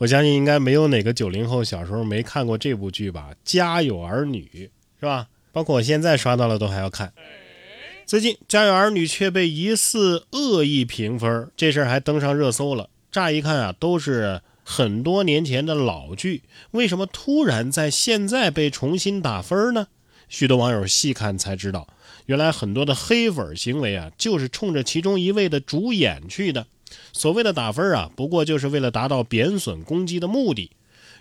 [0.00, 4.48] 我相信应该没有哪个九零后小时候没看过这部剧吧，《家有儿女》
[4.98, 5.28] 是吧？
[5.52, 7.12] 包括我现在刷到了都还要看。
[8.06, 12.88] 最近《家有儿女》却被疑似恶意评分，这事儿还登上热搜了。
[13.12, 19.88] 乍一看啊，都是很多年前的老剧，为什么突然在现在被重新打分呢？
[20.30, 21.86] 许多网友细看才知道，
[22.24, 26.66] 原来很多的黑粉行为啊，就是冲着其中一位的主演去的。
[27.12, 30.70] 所谓的打分啊，不过就是为了达到贬损攻击的目的。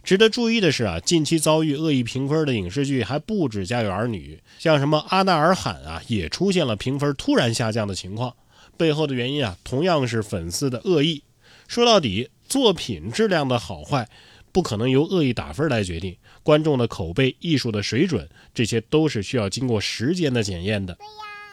[0.02, 8.34] 值得注意的是啊，近期遭遇恶意评分的影视剧还不止《家有儿女》，像什么《阿娜尔罕》啊，也出现了评分突然下降的情况。
[8.78, 11.22] 背后的原因啊，同样是粉丝的恶意。
[11.68, 14.08] 说到底，作品质量的好坏
[14.54, 20.98] 不可能由恶意打分来决定，观众的口碑、艺术的水准，这些都是需要经过时间的检验的。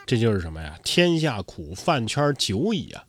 [0.07, 0.79] 这就是什么呀？
[0.85, 3.05] 天下苦，饭圈久矣啊！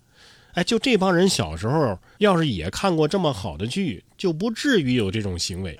[0.57, 5.79] 哎，就这帮人小时候要是也看过这么好的剧，就不至于有这种行为。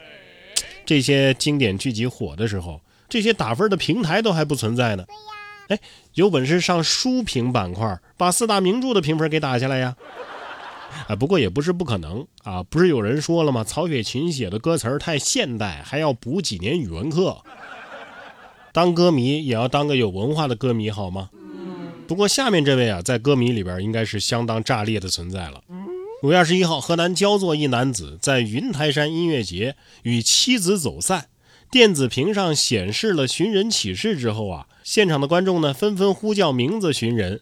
[0.86, 5.04] 这些经典剧集火的时候，这些打分的平台都还不存在呢。
[5.70, 5.80] 哎，
[6.14, 9.96] 有本事上书评板块，把四大名著的评分给打下来呀！
[11.08, 12.62] 啊，不过也不是不可能啊。
[12.62, 13.64] 不是有人说了吗？
[13.64, 17.36] 曹雪芹写的歌词太现代，还要补几年语文课。
[18.72, 21.32] 当歌迷也要当个有文化的歌迷，好吗？
[22.08, 25.62] 不过下面这位啊，在歌迷里边应该是相当炸裂的存在了。
[26.24, 31.28] 五月二十一号，河南焦作一男子在云台山音乐节与妻子走散，
[31.70, 37.42] 电子屏上显示了寻人启事之后啊，现场的观众呢纷纷呼叫名字寻人。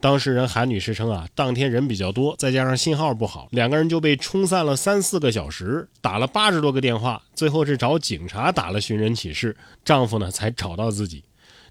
[0.00, 11.24] 当事人韩女士称啊，当天人比较多，再加上信号不好，两个人就被冲散了三四个小时，打了八十多个电话，最后是找警察打了寻人启事，丈夫呢才找到自己。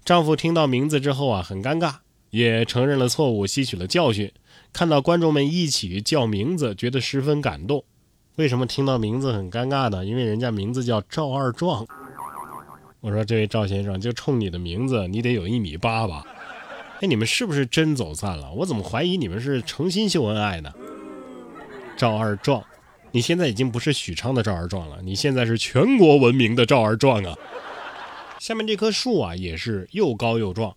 [0.04, 1.96] 丈夫听到名字之后啊，很尴尬。
[2.30, 4.32] 也承认了错误，吸取了教训。
[4.72, 7.84] 看到观众们一起叫名字，觉得十分感动。
[8.36, 10.04] 为什么听到名字很尴尬呢？
[10.04, 11.86] 因为人家名字叫赵二壮。
[13.00, 16.24] 我说这位赵先生，就冲你的名字，你得有一米八吧？
[17.00, 18.52] 哎，你们是不是真走散了？
[18.52, 20.72] 我怎么怀疑你们是诚心秀恩爱呢？
[21.96, 22.62] 赵二壮，
[23.10, 27.36] 你现在已经不是许昌的赵二壮了，你现在是全国闻名的赵二壮啊！
[28.38, 30.74] 下面这棵树啊，也是又高又壮。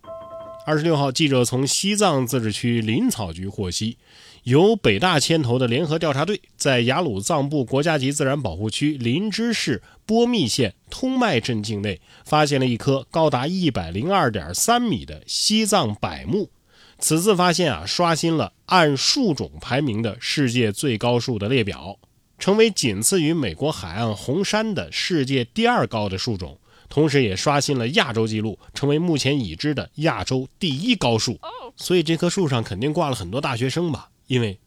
[0.65, 3.97] 二十六号，记者从西藏自治区林草局获悉，
[4.43, 16.49] 由北大牵头的联合调查队在雅鲁藏布国家级自然保护区林芝市波密县通麦镇境内，发现了一棵高达一百零二点三米的西藏柏木。
[16.97, 21.99] 此次发现啊，刷新了按树种排名的世界最高树的列表，
[22.39, 26.57] 成为仅次于美国海岸红杉的世界第二高的树种。
[26.93, 31.39] 同时也刷新了亚洲纪录，成为目前已知的亚洲第一高树。
[31.75, 34.11] 所以这棵树上肯定挂了很多大学生吧？
[34.27, 34.59] 因为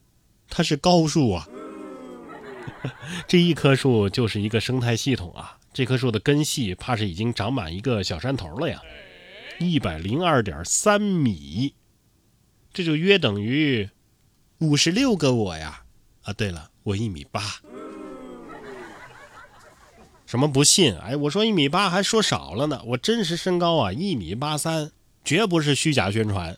[0.51, 1.49] 它是高树啊。
[3.29, 5.57] 这一棵树就是一个生态系统啊。
[5.73, 8.83] 这棵树的根系怕是已经长满一个小山头了呀。
[9.61, 11.75] 一百零二点三米，
[12.73, 13.89] 这就约等于
[14.59, 15.85] 五十六个我呀。
[16.25, 17.41] 啊，对了，我一米八。
[20.27, 20.95] 什么不信？
[20.99, 24.91] 哎，我说一米八还说少了呢，我真实身高啊一米八三，
[25.25, 26.57] 绝不是虚假宣传。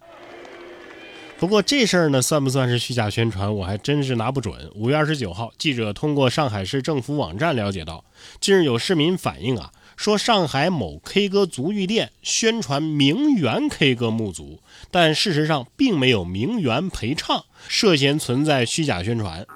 [1.38, 4.70] 不过这事儿呢，算不算是虚假宣传，我还真是拿不准。
[4.74, 8.04] 五月二十九号，记者通过上海市政府网站了解到，
[8.40, 19.46] 近日有市民反映啊，说上海某 K 歌足浴店宣传名媛 K 歌沐足，但事实上并没有名媛陪唱，涉嫌存在虚假宣传。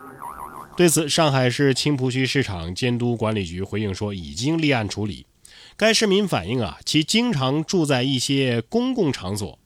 [0.74, 5.26] 对此，上海市青浦区市场监督管理局回应说，已经立案处理。
[5.76, 9.58] 该市民反映啊，其经常住在一些公共场所，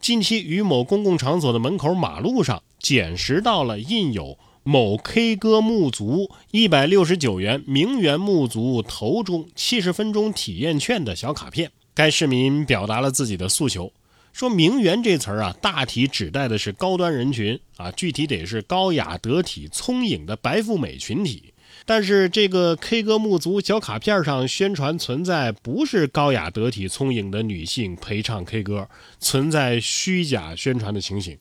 [0.00, 11.72] 近期于某公共场所的门口马路上捡拾到了印有“某 K 歌沐足一百六十九元名媛沐足头中七十分钟体验券”的小卡片。
[11.92, 13.92] 该市民表达了自己的诉求。
[14.32, 21.52] 说“名媛”这词儿啊，大体指代的是高端人群啊，具体得是高雅得体、聪颖的白富美群体。
[21.84, 31.36] 但是这个 K 歌沐足小卡片上宣传存在不是高雅得体、聪颖的女性陪唱 K 歌，存在虚假宣传的情形。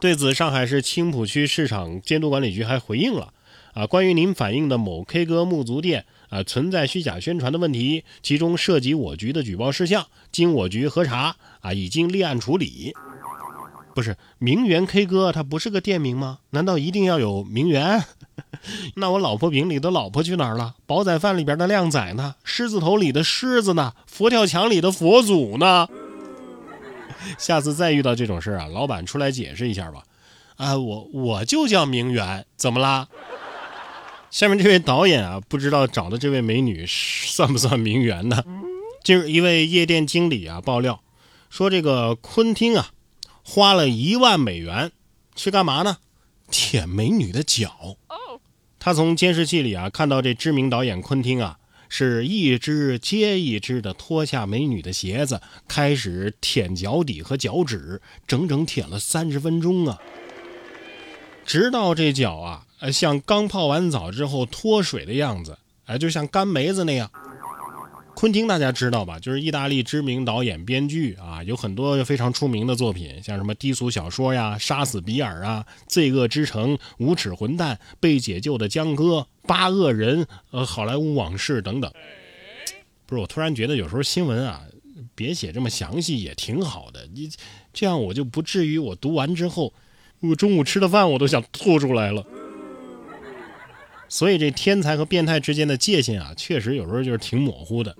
[0.00, 3.32] 对此，上海市青浦区市场监督管理局还回应了
[3.72, 6.04] 啊，关于您反映的某 K 歌沐足店。
[6.28, 12.92] 啊，存在虚假宣传的问题，其中涉及我局的举报事项，经我局核查，啊，已经立案处理。
[13.94, 16.38] 不是名媛 K 歌，它不是个店名吗？
[16.50, 18.02] 难道一定要有名媛？
[18.96, 20.74] 那我老婆饼里的老婆去哪儿了？
[20.84, 22.34] 煲仔饭里边的靓仔呢？
[22.42, 23.92] 狮子头里的狮子呢？
[24.06, 25.86] 佛跳墙里的佛祖呢？
[27.38, 30.02] 下次再遇到这种事啊，老板出来解释一下吧。
[30.56, 33.06] 啊，我我就叫名媛，怎么啦？
[34.34, 38.42] 下面这位导演啊，不知道找的这位美女算不算名媛呢？
[39.04, 41.04] 近日，一位夜店经理啊爆料
[41.50, 42.90] 说，这个昆汀啊，
[43.44, 44.90] 花了一万美元
[45.36, 45.98] 去干嘛呢？
[46.50, 47.96] 舔美女的脚。
[48.80, 51.58] 他从监视器里啊看到这知名导演昆汀啊，
[51.88, 60.00] 是一只接一只的脱下美女的鞋子，开始舔脚底和脚趾，整整舔了三十分钟啊，
[61.46, 62.66] 直到这脚啊。
[62.84, 67.10] 呃，像刚泡完澡之后脱水的样子，哎，就像干梅子那样。
[68.14, 69.18] 昆汀大家知道吧？
[69.18, 81.90] 就是意大利知名导演、编剧啊，有很多非常出名的作品，像什么低俗小说呀、杀死比尔啊、罪恶之城、无耻混蛋、被解救的江哥、八恶人、呃，好莱坞往事等等。
[83.06, 84.60] 不是，我突然觉得有时候新闻啊，
[85.14, 87.30] 别写这么详细也挺好的，你
[87.72, 89.72] 这样我就不至于我读完之后，
[90.20, 92.22] 我中午吃的饭我都想吐出来了。
[94.14, 97.96] 所以这天才和变态之间的界限啊，确实有时候就是挺模糊的。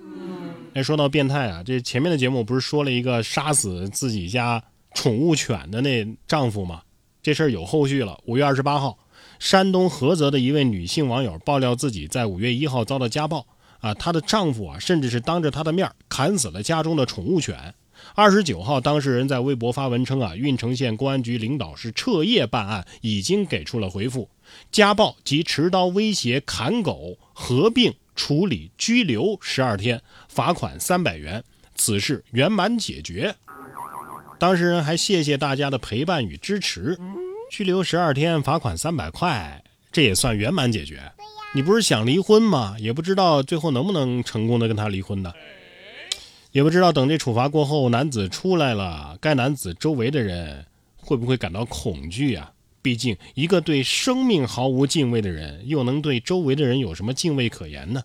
[0.73, 4.63] 哎，说到变态啊，这前面的节目不是说了一个杀死自己家
[4.95, 6.83] 宠物犬的那丈夫吗？
[7.21, 8.17] 这事儿有后续了。
[8.27, 8.97] 五月二十八号，
[9.41, 13.45] 山东菏泽的一位女性网友爆料自己在五月一号遭到家暴
[13.81, 17.75] 啊，她的丈夫啊，甚至是当着她的面砍死了家中的宠物犬。
[18.15, 24.29] 二十九号，当事人在微博发文称啊，郓城县公安局领导是彻夜办案，已经给出了回复。
[24.73, 31.43] 家暴及持刀威胁砍狗合并处理，拘留十二天，罚款三百元，
[31.75, 33.35] 此事圆满解决。
[34.39, 36.99] 当事人还谢谢大家的陪伴与支持。
[37.51, 39.63] 拘留十二天，罚款三百块，
[39.93, 41.13] 这也算圆满解决？
[41.55, 42.75] 你不是想离婚吗？
[42.81, 45.33] 也不知道最后能不能成功的跟他离婚呢？
[46.51, 52.53] 也不知道等这处罚过后，男子出来了，该男子周围的人会不会感到恐惧啊？
[52.85, 58.03] 毕竟，一个对生命毫无敬畏的人，又能对周围的人有什么敬畏可言呢？